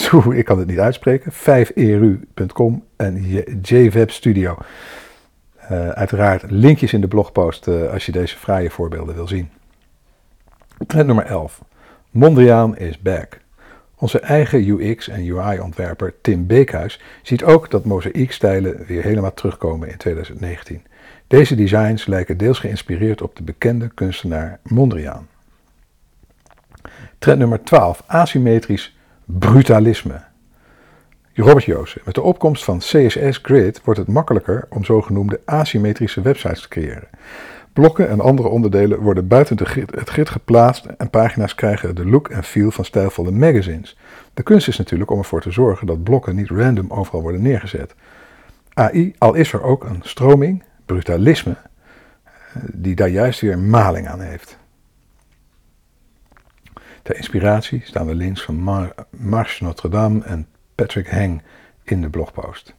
ik 0.32 0.44
kan 0.44 0.58
het 0.58 0.68
niet 0.68 0.78
uitspreken, 0.78 1.32
5eru.com 1.32 2.84
en 2.96 3.24
JWeb 3.62 4.10
Studio. 4.10 4.56
Uh, 5.70 5.88
uiteraard 5.88 6.50
linkjes 6.50 6.92
in 6.92 7.00
de 7.00 7.08
blogpost 7.08 7.66
uh, 7.66 7.92
als 7.92 8.06
je 8.06 8.12
deze 8.12 8.38
fraaie 8.38 8.70
voorbeelden 8.70 9.14
wil 9.14 9.28
zien. 9.28 9.50
Trend 10.86 11.06
nummer 11.06 11.24
11. 11.24 11.60
Mondriaan 12.10 12.76
is 12.76 12.98
back. 12.98 13.38
Onze 13.94 14.20
eigen 14.20 14.68
UX 14.68 15.08
en 15.08 15.28
UI-ontwerper 15.28 16.14
Tim 16.20 16.46
Beekhuis 16.46 17.00
ziet 17.22 17.44
ook 17.44 17.70
dat 17.70 17.84
mozaïekstijlen 17.84 18.84
weer 18.86 19.02
helemaal 19.02 19.34
terugkomen 19.34 19.88
in 19.88 19.96
2019. 19.96 20.82
Deze 21.26 21.54
designs 21.54 22.06
lijken 22.06 22.36
deels 22.36 22.58
geïnspireerd 22.58 23.22
op 23.22 23.36
de 23.36 23.42
bekende 23.42 23.88
kunstenaar 23.88 24.58
Mondriaan. 24.62 25.28
Trend 27.18 27.38
nummer 27.38 27.62
12. 27.62 28.02
Asymmetrisch 28.06 28.96
brutalisme. 29.24 30.20
Robert 31.34 31.64
Joosen. 31.64 32.00
Met 32.04 32.14
de 32.14 32.22
opkomst 32.22 32.64
van 32.64 32.78
CSS 32.78 33.38
Grid 33.42 33.80
wordt 33.84 34.00
het 34.00 34.08
makkelijker 34.08 34.66
om 34.68 34.84
zogenoemde 34.84 35.40
asymmetrische 35.44 36.20
websites 36.20 36.60
te 36.60 36.68
creëren. 36.68 37.08
Blokken 37.72 38.08
en 38.08 38.20
andere 38.20 38.48
onderdelen 38.48 38.98
worden 38.98 39.28
buiten 39.28 39.58
het 39.90 40.08
grid 40.08 40.30
geplaatst 40.30 40.84
en 40.84 41.10
pagina's 41.10 41.54
krijgen 41.54 41.94
de 41.94 42.06
look 42.06 42.28
en 42.28 42.44
feel 42.44 42.70
van 42.70 42.84
stijlvolle 42.84 43.30
magazines. 43.30 43.98
De 44.34 44.42
kunst 44.42 44.68
is 44.68 44.78
natuurlijk 44.78 45.10
om 45.10 45.18
ervoor 45.18 45.40
te 45.40 45.50
zorgen 45.50 45.86
dat 45.86 46.02
blokken 46.02 46.36
niet 46.36 46.50
random 46.50 46.90
overal 46.90 47.22
worden 47.22 47.42
neergezet. 47.42 47.94
AI, 48.74 49.14
al 49.18 49.34
is 49.34 49.52
er 49.52 49.62
ook 49.62 49.84
een 49.84 50.00
stroming, 50.02 50.62
brutalisme, 50.86 51.56
die 52.72 52.94
daar 52.94 53.08
juist 53.08 53.40
weer 53.40 53.58
maling 53.58 54.08
aan 54.08 54.20
heeft. 54.20 54.58
Ter 57.02 57.16
inspiratie 57.16 57.82
staan 57.84 58.06
de 58.06 58.14
links 58.14 58.42
van 58.42 58.54
Mar 58.54 58.94
Marche 59.10 59.64
Notre 59.64 59.88
Dame 59.88 60.24
en 60.24 60.46
Patrick 60.74 61.08
Heng 61.08 61.42
in 61.84 62.00
de 62.00 62.08
blogpost. 62.08 62.74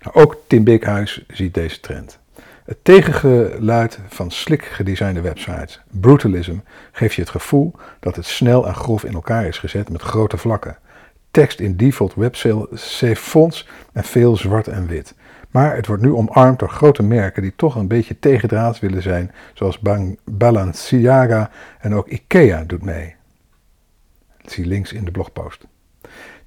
Nou, 0.00 0.16
ook 0.16 0.36
Tim 0.46 0.64
Bighuis 0.64 1.24
ziet 1.28 1.54
deze 1.54 1.80
trend. 1.80 2.18
Het 2.64 2.78
tegengeluid 2.82 3.98
van 4.08 4.30
slick 4.30 4.64
gedesignde 4.64 5.20
websites, 5.20 5.80
brutalism, 5.90 6.56
geeft 6.92 7.14
je 7.14 7.20
het 7.20 7.30
gevoel 7.30 7.74
dat 8.00 8.16
het 8.16 8.26
snel 8.26 8.66
en 8.66 8.74
grof 8.74 9.04
in 9.04 9.14
elkaar 9.14 9.46
is 9.46 9.58
gezet 9.58 9.90
met 9.90 10.02
grote 10.02 10.36
vlakken. 10.36 10.78
Tekst 11.30 11.60
in 11.60 11.76
default 11.76 12.14
websave 12.14 13.16
fonts 13.16 13.68
en 13.92 14.04
veel 14.04 14.36
zwart 14.36 14.68
en 14.68 14.86
wit. 14.86 15.14
Maar 15.52 15.76
het 15.76 15.86
wordt 15.86 16.02
nu 16.02 16.12
omarmd 16.12 16.58
door 16.58 16.68
grote 16.68 17.02
merken 17.02 17.42
die 17.42 17.52
toch 17.56 17.74
een 17.74 17.88
beetje 17.88 18.18
tegendraads 18.18 18.80
willen 18.80 19.02
zijn, 19.02 19.32
zoals 19.54 19.80
Balenciaga 20.24 21.50
en 21.80 21.94
ook 21.94 22.08
IKEA 22.08 22.64
doet 22.64 22.84
mee. 22.84 23.14
Zie 24.44 24.66
links 24.66 24.92
in 24.92 25.04
de 25.04 25.10
blogpost. 25.10 25.66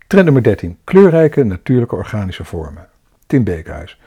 Trend 0.07 0.25
nummer 0.25 0.43
13. 0.43 0.77
Kleurrijke 0.83 1.43
natuurlijke 1.43 1.95
organische 1.95 2.43
vormen. 2.43 2.87
Tim 3.27 3.43
Beekhuis. 3.43 3.99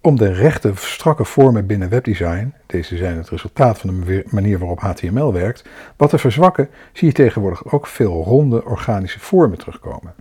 Om 0.00 0.16
de 0.16 0.32
rechte, 0.32 0.72
strakke 0.74 1.24
vormen 1.24 1.66
binnen 1.66 1.88
webdesign, 1.88 2.54
deze 2.66 2.96
zijn 2.96 3.16
het 3.16 3.28
resultaat 3.28 3.78
van 3.78 4.00
de 4.00 4.24
manier 4.30 4.58
waarop 4.58 4.80
HTML 4.80 5.32
werkt, 5.32 5.64
wat 5.96 6.10
te 6.10 6.18
verzwakken, 6.18 6.68
zie 6.92 7.08
je 7.08 7.14
tegenwoordig 7.14 7.72
ook 7.72 7.86
veel 7.86 8.22
ronde 8.22 8.64
organische 8.64 9.20
vormen 9.20 9.58
terugkomen. 9.58 10.14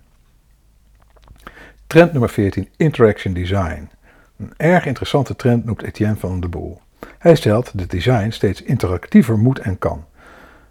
Trend 1.87 2.11
nummer 2.11 2.29
14. 2.29 2.69
Interaction 2.77 3.33
Design. 3.33 3.89
Een 4.37 4.53
erg 4.57 4.85
interessante 4.85 5.35
trend 5.35 5.65
noemt 5.65 5.83
Etienne 5.83 6.15
van 6.15 6.39
de 6.39 6.47
Boel. 6.47 6.81
Hij 7.17 7.35
stelt 7.35 7.77
dat 7.77 7.89
design 7.89 8.29
steeds 8.29 8.61
interactiever 8.61 9.37
moet 9.37 9.59
en 9.59 9.77
kan. 9.77 10.05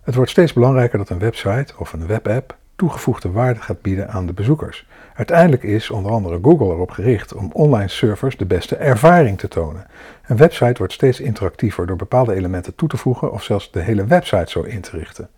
Het 0.02 0.14
wordt 0.14 0.30
steeds 0.30 0.52
belangrijker 0.52 0.98
dat 0.98 1.08
een 1.08 1.18
website 1.18 1.74
of 1.78 1.92
een 1.92 2.06
webapp 2.06 2.56
toegevoegde 2.76 3.30
waarde 3.30 3.60
gaat 3.60 3.82
bieden 3.82 4.08
aan 4.08 4.26
de 4.26 4.32
bezoekers. 4.32 4.86
Uiteindelijk 5.14 5.62
is 5.62 5.90
onder 5.90 6.12
andere 6.12 6.38
Google 6.42 6.66
erop 6.66 6.90
gericht 6.90 7.34
om 7.34 7.50
online 7.52 7.88
servers 7.88 8.36
de 8.36 8.44
beste 8.44 8.76
ervaring 8.76 9.38
te 9.38 9.48
tonen. 9.48 9.86
Een 10.26 10.36
website 10.36 10.78
wordt 10.78 10.92
steeds 10.92 11.20
interactiever 11.20 11.86
door 11.86 11.96
bepaalde 11.96 12.34
elementen 12.34 12.74
toe 12.74 12.88
te 12.88 12.96
voegen 12.96 13.32
of 13.32 13.42
zelfs 13.42 13.70
de 13.70 13.80
hele 13.80 14.04
website 14.06 14.50
zo 14.50 14.62
in 14.62 14.80
te 14.80 14.96
richten. 14.96 15.28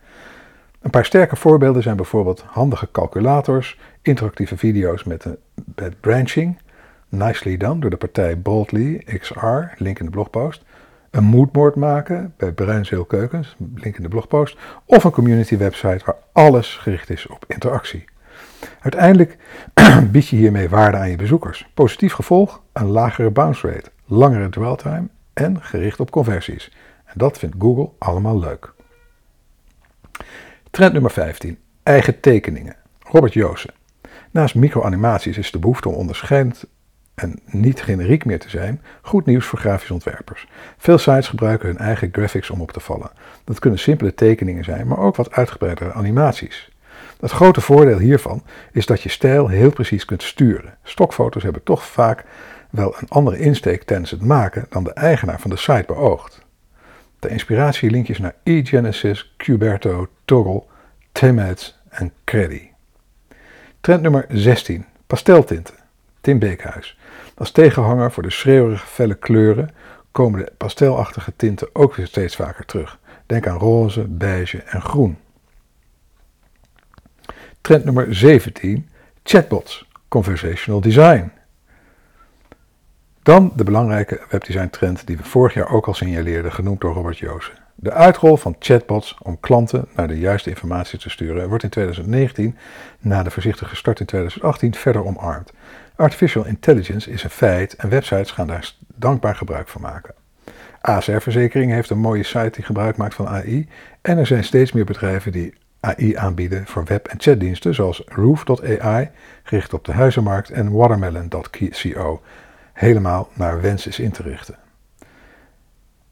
Een 0.81 0.91
paar 0.91 1.05
sterke 1.05 1.37
voorbeelden 1.37 1.83
zijn 1.83 1.97
bijvoorbeeld 1.97 2.45
handige 2.47 2.89
calculators, 2.93 3.79
interactieve 4.03 4.57
video's 4.57 5.05
met, 5.05 5.23
de, 5.23 5.39
met 5.75 6.01
branching, 6.01 6.59
nicely 7.17 7.57
done 7.57 7.81
door 7.81 7.91
de 7.91 7.97
partij 7.97 8.41
Boldly 8.41 8.97
XR, 9.19 9.57
link 9.77 9.99
in 9.99 10.05
de 10.05 10.11
blogpost, 10.11 10.65
een 11.11 11.25
moodboard 11.25 11.75
maken 11.75 12.35
bij 12.37 12.53
Bruinzeel 12.53 13.05
Keukens, 13.05 13.57
link 13.75 13.97
in 13.97 14.03
de 14.03 14.09
blogpost, 14.09 14.59
of 14.85 15.05
een 15.05 15.11
community 15.11 15.57
website 15.57 16.05
waar 16.05 16.17
alles 16.33 16.77
gericht 16.77 17.11
is 17.11 17.27
op 17.27 17.45
interactie. 17.49 18.05
Uiteindelijk 18.81 19.37
bied 20.13 20.29
je 20.29 20.37
hiermee 20.37 20.69
waarde 20.69 20.97
aan 20.97 21.11
je 21.11 21.17
bezoekers. 21.17 21.71
Positief 21.75 22.13
gevolg, 22.13 22.63
een 22.73 22.87
lagere 22.87 23.31
bounce 23.31 23.71
rate, 23.71 23.91
langere 24.05 24.49
dwell 24.49 24.77
time 24.77 25.09
en 25.33 25.63
gericht 25.63 26.01
op 26.01 26.11
conversies. 26.11 26.73
En 27.05 27.15
dat 27.15 27.39
vindt 27.39 27.57
Google 27.59 27.91
allemaal 27.99 28.39
leuk. 28.39 28.73
Trend 30.71 30.93
nummer 30.93 31.11
15. 31.11 31.59
Eigen 31.83 32.21
tekeningen. 32.21 32.77
Robert 33.01 33.33
Joosen. 33.33 33.75
Naast 34.31 34.55
microanimaties 34.55 35.39
is 35.39 35.51
de 35.51 35.59
behoefte 35.59 35.89
om 35.89 35.95
onderscheidend 35.95 36.65
en 37.17 37.41
niet 37.45 37.83
generiek 37.83 38.25
meer 38.25 38.39
te 38.39 38.49
zijn, 38.49 38.83
goed 39.03 39.27
nieuws 39.27 39.47
voor 39.47 39.59
grafisch 39.59 39.91
ontwerpers. 39.91 40.47
Veel 40.79 40.99
sites 40.99 41.29
gebruiken 41.29 41.69
hun 41.69 41.79
eigen 41.79 42.09
graphics 42.13 42.51
om 42.51 42.61
op 42.61 42.73
te 42.73 42.81
vallen. 42.81 43.11
Dat 43.45 43.59
kunnen 43.59 43.79
simpele 43.79 44.15
tekeningen 44.15 44.65
zijn, 44.65 44.87
maar 44.87 44.99
ook 44.99 45.17
wat 45.17 45.33
uitgebreidere 45.33 45.93
animaties. 45.93 46.71
Het 47.21 47.31
grote 47.31 47.61
voordeel 47.61 47.99
hiervan 47.99 48.43
is 48.73 48.87
dat 48.87 49.03
je 49.03 49.09
stijl 49.09 49.49
heel 49.49 49.71
precies 49.71 50.05
kunt 50.05 50.23
sturen. 50.23 50.75
Stokfoto's 50.83 51.43
hebben 51.43 51.63
toch 51.63 51.87
vaak 51.87 52.25
wel 52.71 52.95
een 52.99 53.09
andere 53.09 53.39
insteek 53.39 53.83
tijdens 53.83 54.11
het 54.11 54.23
maken 54.23 54.67
dan 54.69 54.85
de 54.85 54.93
eigenaar 54.93 55.41
van 55.41 55.51
de 55.51 55.57
site 55.57 55.85
beoogt. 55.87 56.45
De 57.19 57.29
inspiratie 57.29 57.91
linkjes 57.91 58.19
naar 58.19 58.35
eGenesis, 58.43 59.35
Cuberto, 59.37 60.09
Toggle, 60.25 60.63
Timheads 61.13 61.79
en 61.89 62.13
Creddy. 62.25 62.69
Trend 63.81 64.03
nummer 64.03 64.27
16. 64.29 64.85
Pasteltinten. 65.07 65.75
Tim 66.21 66.39
Beekhuis. 66.39 66.99
Als 67.37 67.51
tegenhanger 67.51 68.13
voor 68.13 68.23
de 68.23 68.31
schreeuwerige 68.31 68.87
felle 68.87 69.15
kleuren 69.15 69.71
komen 70.13 70.45
de 70.45 70.53
pastelachtige 70.57 71.33
tinten 71.37 71.69
ook 71.73 71.95
weer 71.95 72.07
steeds 72.07 72.37
vaker 72.37 72.65
terug. 72.65 72.99
Denk 73.27 73.47
aan 73.47 73.59
roze, 73.59 74.05
beige 74.09 74.63
en 74.63 74.81
groen. 74.81 75.19
Trend 77.61 77.85
nummer 77.85 78.15
17. 78.15 78.89
Chatbots. 79.23 79.89
Conversational 80.09 80.81
design. 80.81 81.33
Dan 83.23 83.53
de 83.57 83.65
belangrijke 83.65 84.21
webdesign 84.31 84.69
trend 84.69 85.07
die 85.07 85.17
we 85.17 85.25
vorig 85.25 85.55
jaar 85.55 85.71
ook 85.71 85.87
al 85.87 85.95
signaleerden, 85.95 86.53
genoemd 86.53 86.81
door 86.81 86.95
Robert 86.95 87.19
Joosen. 87.19 87.55
De 87.75 87.93
uitrol 87.93 88.37
van 88.37 88.57
chatbots 88.59 89.17
om 89.23 89.41
klanten 89.41 89.89
naar 89.95 90.09
de 90.09 90.19
juiste 90.19 90.51
informatie 90.51 90.99
te 90.99 91.11
sturen 91.11 91.49
wordt 91.49 91.65
in 91.65 91.71
2019, 91.71 92.57
na 92.99 93.23
de 93.23 93.31
voorzichtige 93.31 93.77
start 93.77 94.01
in 94.01 94.07
2018, 94.07 94.75
verder 94.75 95.05
omarmd. 95.05 95.53
Artificial 95.97 96.45
intelligence 96.45 97.11
is 97.11 97.23
een 97.23 97.31
feit 97.31 97.77
en 97.77 97.89
websites 97.89 98.31
gaan 98.31 98.47
daar 98.47 98.75
dankbaar 98.95 99.37
gebruik 99.37 99.69
van 99.69 99.81
maken. 99.81 100.15
ASR 100.81 101.19
Verzekering 101.19 101.73
heeft 101.73 101.91
een 101.91 101.99
mooie 101.99 102.23
site 102.23 102.51
die 102.51 102.65
gebruik 102.65 102.97
maakt 102.97 103.15
van 103.15 103.29
AI 103.29 103.69
en 104.01 104.19
er 104.19 104.27
zijn 104.27 104.45
steeds 104.45 104.73
meer 104.73 104.85
bedrijven 104.85 105.33
die 105.33 105.55
AI 105.81 106.17
aanbieden 106.17 106.67
voor 106.67 106.85
web- 106.85 107.07
en 107.07 107.21
chatdiensten 107.21 107.75
zoals 107.75 108.03
Roof.ai, 108.07 109.11
gericht 109.43 109.73
op 109.73 109.85
de 109.85 109.93
huizenmarkt, 109.93 110.51
en 110.51 110.73
Watermelon.co, 110.73 112.23
helemaal 112.73 113.29
naar 113.33 113.61
wens 113.61 113.87
is 113.87 113.99
in 113.99 114.11
te 114.11 114.23
richten. 114.23 114.57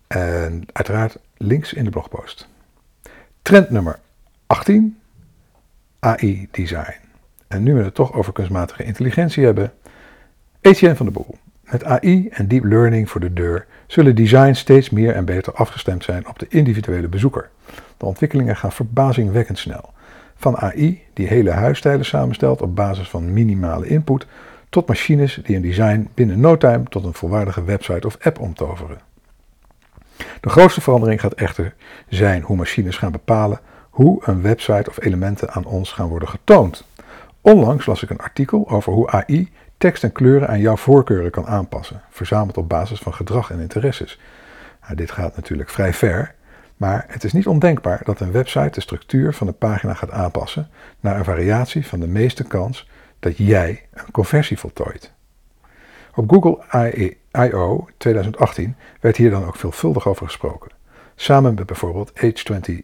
En 0.07 0.65
uiteraard 0.73 1.19
links 1.37 1.73
in 1.73 1.85
de 1.85 1.91
blogpost. 1.91 2.49
Trend 3.43 3.71
nummer 3.71 3.99
18, 4.47 5.01
AI 6.01 6.49
design. 6.51 7.04
En 7.55 7.63
nu 7.63 7.75
we 7.75 7.83
het 7.83 7.95
toch 7.95 8.13
over 8.13 8.33
kunstmatige 8.33 8.85
intelligentie 8.85 9.45
hebben, 9.45 9.73
Etienne 10.61 10.97
van 10.97 11.07
de 11.07 11.13
Boel. 11.13 11.37
Met 11.71 11.85
AI 11.85 12.29
en 12.29 12.49
deep 12.49 12.65
learning 12.65 13.11
voor 13.11 13.21
de 13.21 13.33
deur 13.33 13.67
zullen 13.87 14.17
designs 14.17 14.59
steeds 14.59 14.91
meer 14.91 15.15
en 15.15 15.25
beter 15.25 15.53
afgestemd 15.53 16.05
zijn 16.05 16.29
op 16.29 16.39
de 16.39 16.47
individuele 16.49 17.09
bezoeker. 17.09 17.51
De 17.97 18.07
ontwikkelingen 18.07 18.57
gaan 18.57 18.73
verbazingwekkend 18.73 19.59
snel. 19.59 19.93
Van 20.37 20.57
AI, 20.57 21.03
die 21.13 21.27
hele 21.27 21.51
huisstijlen 21.51 22.05
samenstelt 22.05 22.63
op 22.63 22.77
basis 22.77 23.09
van 23.09 23.33
minimale 23.33 23.87
input, 23.87 24.27
tot 24.69 24.89
machines 24.89 25.41
die 25.43 25.57
een 25.57 25.63
design 25.63 26.09
binnen 26.15 26.41
no 26.41 26.57
time 26.57 26.83
tot 26.89 27.05
een 27.05 27.15
volwaardige 27.15 27.65
website 27.65 28.07
of 28.07 28.17
app 28.21 28.41
omtoveren. 28.41 28.99
De 30.41 30.49
grootste 30.49 30.81
verandering 30.81 31.21
gaat 31.21 31.35
echter 31.35 31.75
zijn 32.09 32.43
hoe 32.43 32.57
machines 32.57 32.97
gaan 32.97 33.13
bepalen 33.13 33.61
hoe 33.91 34.23
een 34.25 34.43
website 34.43 34.91
of 34.91 35.05
elementen 35.05 35.51
aan 35.51 35.65
ons 35.65 35.93
gaan 35.93 36.09
worden 36.09 36.29
getoond. 36.29 36.85
Onlangs 37.45 37.87
las 37.87 38.03
ik 38.03 38.11
een 38.11 38.19
artikel 38.19 38.69
over 38.69 38.93
hoe 38.93 39.11
AI 39.11 39.53
tekst 39.79 40.05
en 40.05 40.13
kleuren 40.13 40.49
aan 40.49 40.61
jouw 40.61 40.77
voorkeuren 40.77 41.31
kan 41.31 41.47
aanpassen, 41.47 42.03
verzameld 42.11 42.57
op 42.57 42.69
basis 42.69 42.99
van 42.99 43.15
gedrag 43.15 43.51
en 43.51 43.61
interesses. 43.61 44.21
Nou, 44.83 44.95
dit 44.95 45.11
gaat 45.11 45.37
natuurlijk 45.37 45.71
vrij 45.71 45.93
ver, 45.93 46.35
maar 46.77 47.05
het 47.09 47.25
is 47.25 47.33
niet 47.33 47.47
ondenkbaar 47.47 48.01
dat 48.05 48.21
een 48.21 48.33
website 48.33 48.71
de 48.71 48.81
structuur 48.81 49.35
van 49.35 49.47
de 49.47 49.53
pagina 49.53 49.95
gaat 49.95 50.11
aanpassen 50.11 50.69
naar 51.01 51.19
een 51.19 51.25
variatie 51.25 51.87
van 51.87 52.01
de 52.01 52.07
meeste 52.07 52.45
kans 52.45 52.89
dat 53.21 53.37
jij 53.37 53.83
een 53.93 54.11
conversie 54.11 54.59
voltooit. 54.59 55.13
Op 56.15 56.31
Google 56.31 56.59
I.O. 57.33 57.89
2018 57.97 58.77
werd 59.01 59.17
hier 59.17 59.31
dan 59.31 59.45
ook 59.45 59.57
veelvuldig 59.57 60.09
over 60.09 60.27
gesproken. 60.27 60.71
Samen 61.15 61.55
met 61.55 61.67
bijvoorbeeld 61.67 62.13
H20, 62.13 62.75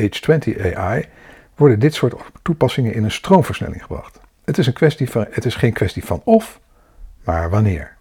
H20 0.00 0.74
AI 0.74 1.08
worden 1.56 1.78
dit 1.78 1.94
soort 1.94 2.14
toepassingen 2.42 2.94
in 2.94 3.04
een 3.04 3.10
stroomversnelling 3.10 3.82
gebracht. 3.82 4.20
Het 4.44 4.58
is, 4.58 4.66
een 4.66 4.72
kwestie 4.72 5.10
van, 5.10 5.26
het 5.30 5.44
is 5.44 5.54
geen 5.54 5.72
kwestie 5.72 6.04
van 6.04 6.20
of, 6.24 6.60
maar 7.24 7.50
wanneer. 7.50 7.96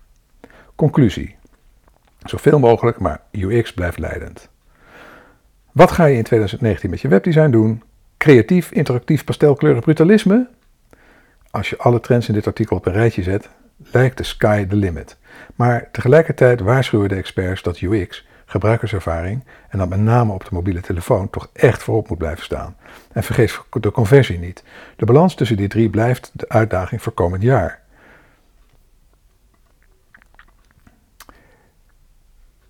Conclusie. 0.76 1.36
Zoveel 2.24 2.60
mogelijk, 2.60 3.00
maar 3.00 3.22
UX 3.32 3.74
blijft 3.74 4.00
leidend. 4.00 4.50
Wat 5.72 5.92
ga 5.92 6.06
je 6.06 6.18
in 6.18 6.24
2019 6.24 6.90
met 6.90 7.02
je 7.02 7.08
webdesign 7.08 7.50
doen? 7.50 7.84
Creatief, 8.18 8.72
interactief, 8.72 9.24
pastelkleurig 9.24 9.84
brutalisme? 9.84 10.48
Als 11.52 11.70
je 11.70 11.78
alle 11.78 12.00
trends 12.00 12.28
in 12.28 12.34
dit 12.34 12.48
artikel 12.48 12.78
op 12.78 12.86
een 12.86 12.94
rijtje 12.94 13.24
zet, 13.24 13.50
lijkt 13.92 14.18
de 14.18 14.24
sky 14.24 14.66
the 14.66 14.76
limit. 14.76 15.18
Maar 15.56 15.90
tegelijkertijd 15.92 16.60
waarschuwen 16.60 17.10
de 17.10 17.16
experts 17.16 17.62
dat 17.62 17.80
UX, 17.80 18.28
gebruikerservaring 18.52 19.44
en 19.70 19.78
dan 19.78 19.90
met 19.90 20.00
name 20.00 20.34
op 20.34 20.44
de 20.44 20.50
mobiele 20.52 20.82
telefoon 20.82 21.30
toch 21.30 21.50
echt 21.54 21.84
voorop 21.84 22.10
moet 22.10 22.18
blijven 22.18 22.44
staan. 22.44 22.76
En 23.12 23.24
vergeet 23.24 23.60
de 23.70 23.92
conversie 23.92 24.40
niet. 24.40 24.64
De 24.96 25.06
balans 25.06 25.36
tussen 25.36 25.58
die 25.58 25.68
drie 25.68 25.90
blijft 25.90 26.32
de 26.34 26.50
uitdaging 26.50 27.02
voor 27.02 27.14
komend 27.14 27.42
jaar. 27.42 27.82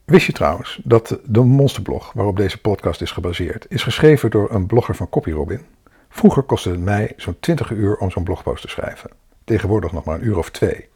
Wist 0.06 0.26
je 0.26 0.34
trouwens 0.34 0.80
dat 0.84 1.20
de 1.26 1.42
monsterblog 1.42 2.12
waarop 2.14 2.38
deze 2.38 2.62
podcast 2.62 3.02
is 3.02 3.12
gebaseerd, 3.12 3.66
is 3.70 3.84
geschreven 3.84 4.30
door 4.30 4.52
een 4.52 4.66
blogger 4.66 4.96
van 4.96 5.10
CopyRobin? 5.10 5.66
Vroeger 6.10 6.44
kostte 6.44 6.70
het 6.70 6.80
mij 6.80 7.14
zo'n 7.18 7.40
20 7.40 7.72
uur 7.72 7.98
om 7.98 8.12
zo'n 8.12 8.24
blogpost 8.24 8.62
te 8.62 8.68
schrijven. 8.70 9.10
Tegenwoordig 9.44 9.92
nog 9.92 10.04
maar 10.04 10.16
een 10.16 10.26
uur 10.26 10.38
of 10.38 10.50
twee. 10.50 10.90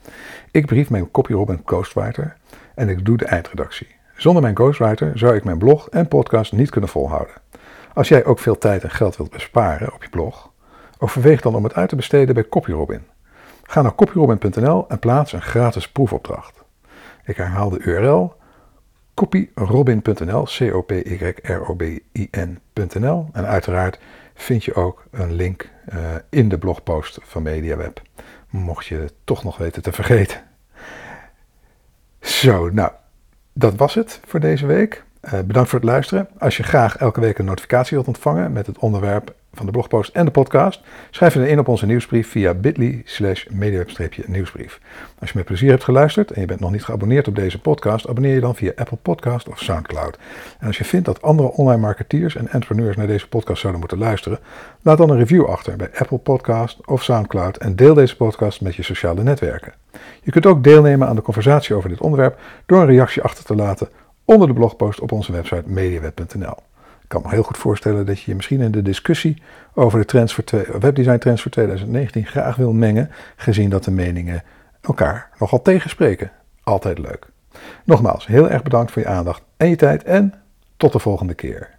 Ik 0.51 0.65
brief 0.65 0.89
mijn 0.89 1.11
CopyRobin 1.11 1.61
Ghostwriter 1.65 2.37
en 2.75 2.89
ik 2.89 3.05
doe 3.05 3.17
de 3.17 3.25
eindredactie. 3.25 3.94
Zonder 4.15 4.41
mijn 4.41 4.55
ghostwriter 4.55 5.17
zou 5.17 5.35
ik 5.35 5.43
mijn 5.43 5.57
blog 5.57 5.89
en 5.89 6.07
podcast 6.07 6.53
niet 6.53 6.69
kunnen 6.69 6.89
volhouden. 6.89 7.33
Als 7.93 8.07
jij 8.07 8.25
ook 8.25 8.39
veel 8.39 8.57
tijd 8.57 8.83
en 8.83 8.89
geld 8.89 9.17
wilt 9.17 9.31
besparen 9.31 9.93
op 9.93 10.03
je 10.03 10.09
blog, 10.09 10.51
overweeg 10.97 11.41
dan 11.41 11.55
om 11.55 11.63
het 11.63 11.73
uit 11.73 11.89
te 11.89 11.95
besteden 11.95 12.33
bij 12.33 12.47
CopyRobin. 12.49 13.07
Ga 13.63 13.81
naar 13.81 13.95
copyrobin.nl 13.95 14.85
en 14.87 14.99
plaats 14.99 15.33
een 15.33 15.41
gratis 15.41 15.89
proefopdracht. 15.89 16.63
Ik 17.23 17.37
herhaal 17.37 17.69
de 17.69 17.79
URL 17.79 18.35
copyrobin.nl, 19.13 20.43
C-O-P-Y-R-O-B-I-N.nl. 20.43 21.29
En 23.33 23.45
uiteraard 23.45 23.99
vind 24.33 24.63
je 24.63 24.73
ook 24.73 25.03
een 25.11 25.33
link 25.33 25.69
uh, 25.93 25.99
in 26.29 26.49
de 26.49 26.57
blogpost 26.57 27.19
van 27.21 27.43
MediaWeb, 27.43 28.01
mocht 28.49 28.85
je 28.85 28.95
het 28.95 29.13
toch 29.23 29.43
nog 29.43 29.57
weten 29.57 29.81
te 29.81 29.91
vergeten. 29.91 30.43
Zo, 32.19 32.69
nou, 32.69 32.91
dat 33.57 33.75
was 33.75 33.93
het 33.93 34.19
voor 34.25 34.39
deze 34.39 34.65
week. 34.65 35.03
Uh, 35.21 35.31
bedankt 35.31 35.69
voor 35.69 35.79
het 35.79 35.87
luisteren. 35.87 36.27
Als 36.39 36.57
je 36.57 36.63
graag 36.63 36.97
elke 36.97 37.19
week 37.19 37.37
een 37.37 37.45
notificatie 37.45 37.95
wilt 37.95 38.07
ontvangen 38.07 38.53
met 38.53 38.67
het 38.67 38.77
onderwerp 38.77 39.33
van 39.55 39.65
de 39.65 39.71
blogpost 39.71 40.15
en 40.15 40.25
de 40.25 40.31
podcast, 40.31 40.81
schrijf 41.09 41.33
je 41.33 41.39
dan 41.39 41.47
in 41.47 41.59
op 41.59 41.67
onze 41.67 41.85
nieuwsbrief 41.85 42.29
via 42.29 42.53
bit.ly 42.53 43.01
slash 43.05 43.45
nieuwsbrief 44.25 44.79
Als 45.19 45.29
je 45.29 45.37
met 45.37 45.45
plezier 45.45 45.69
hebt 45.69 45.83
geluisterd 45.83 46.31
en 46.31 46.41
je 46.41 46.47
bent 46.47 46.59
nog 46.59 46.71
niet 46.71 46.83
geabonneerd 46.83 47.27
op 47.27 47.35
deze 47.35 47.61
podcast, 47.61 48.07
abonneer 48.07 48.33
je 48.33 48.39
dan 48.39 48.55
via 48.55 48.71
Apple 48.75 48.97
Podcast 48.97 49.49
of 49.49 49.59
Soundcloud. 49.59 50.17
En 50.59 50.67
als 50.67 50.77
je 50.77 50.85
vindt 50.85 51.05
dat 51.05 51.21
andere 51.21 51.51
online 51.51 51.81
marketeers 51.81 52.35
en 52.35 52.47
entrepreneurs 52.47 52.95
naar 52.95 53.07
deze 53.07 53.27
podcast 53.27 53.59
zouden 53.59 53.79
moeten 53.79 53.99
luisteren, 53.99 54.39
laat 54.81 54.97
dan 54.97 55.09
een 55.09 55.17
review 55.17 55.45
achter 55.45 55.75
bij 55.75 55.89
Apple 55.97 56.17
Podcast 56.17 56.87
of 56.87 57.03
Soundcloud 57.03 57.57
en 57.57 57.75
deel 57.75 57.93
deze 57.93 58.15
podcast 58.15 58.61
met 58.61 58.75
je 58.75 58.83
sociale 58.83 59.23
netwerken. 59.23 59.73
Je 60.21 60.31
kunt 60.31 60.45
ook 60.45 60.63
deelnemen 60.63 61.07
aan 61.07 61.15
de 61.15 61.21
conversatie 61.21 61.75
over 61.75 61.89
dit 61.89 62.01
onderwerp 62.01 62.39
door 62.65 62.81
een 62.81 62.87
reactie 62.87 63.21
achter 63.21 63.43
te 63.43 63.55
laten 63.55 63.89
onder 64.25 64.47
de 64.47 64.53
blogpost 64.53 64.99
op 64.99 65.11
onze 65.11 65.31
website 65.31 65.63
mediaweb.nl. 65.65 66.74
Kan 67.15 67.23
me 67.23 67.29
heel 67.29 67.43
goed 67.43 67.57
voorstellen 67.57 68.05
dat 68.05 68.19
je 68.19 68.23
je 68.31 68.35
misschien 68.35 68.61
in 68.61 68.71
de 68.71 68.81
discussie 68.81 69.41
over 69.73 69.99
de 69.99 70.05
trends 70.05 70.33
voor 70.33 70.43
webdesign 70.79 71.17
trends 71.17 71.41
voor 71.41 71.51
2019 71.51 72.25
graag 72.25 72.55
wil 72.55 72.73
mengen, 72.73 73.11
gezien 73.35 73.69
dat 73.69 73.83
de 73.83 73.91
meningen 73.91 74.43
elkaar 74.81 75.29
nogal 75.39 75.61
tegenspreken. 75.61 76.31
Altijd 76.63 76.97
leuk. 76.97 77.27
Nogmaals, 77.83 78.27
heel 78.27 78.49
erg 78.49 78.63
bedankt 78.63 78.91
voor 78.91 79.01
je 79.01 79.07
aandacht 79.07 79.41
en 79.57 79.69
je 79.69 79.75
tijd 79.75 80.03
en 80.03 80.33
tot 80.77 80.91
de 80.91 80.99
volgende 80.99 81.33
keer. 81.33 81.74